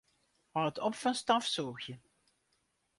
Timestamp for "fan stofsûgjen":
1.01-2.01